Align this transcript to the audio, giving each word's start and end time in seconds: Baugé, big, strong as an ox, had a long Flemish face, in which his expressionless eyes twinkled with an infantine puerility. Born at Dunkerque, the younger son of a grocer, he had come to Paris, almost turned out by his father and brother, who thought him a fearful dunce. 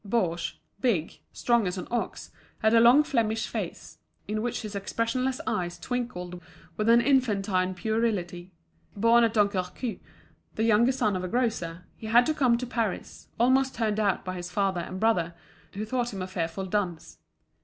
Baugé, 0.09 0.53
big, 0.79 1.19
strong 1.31 1.67
as 1.67 1.77
an 1.77 1.87
ox, 1.91 2.31
had 2.63 2.73
a 2.73 2.79
long 2.79 3.03
Flemish 3.03 3.45
face, 3.47 3.99
in 4.27 4.41
which 4.41 4.63
his 4.63 4.73
expressionless 4.73 5.39
eyes 5.45 5.77
twinkled 5.77 6.41
with 6.75 6.89
an 6.89 7.01
infantine 7.01 7.75
puerility. 7.75 8.51
Born 8.97 9.23
at 9.23 9.35
Dunkerque, 9.35 9.99
the 10.55 10.63
younger 10.63 10.91
son 10.91 11.15
of 11.15 11.23
a 11.23 11.27
grocer, 11.27 11.85
he 11.95 12.07
had 12.07 12.35
come 12.35 12.57
to 12.57 12.65
Paris, 12.65 13.27
almost 13.39 13.75
turned 13.75 13.99
out 13.99 14.25
by 14.25 14.33
his 14.35 14.49
father 14.49 14.81
and 14.81 14.99
brother, 14.99 15.35
who 15.75 15.85
thought 15.85 16.11
him 16.13 16.23
a 16.23 16.27
fearful 16.27 16.65
dunce. 16.65 17.19